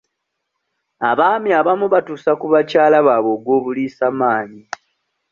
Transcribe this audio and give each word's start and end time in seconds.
Abaami 1.09 1.49
abamu 1.59 1.85
batuusa 1.93 2.31
ku 2.39 2.45
bakyala 2.53 2.97
baabwe 3.07 3.31
ogw'obuliisamaanyi. 3.37 4.63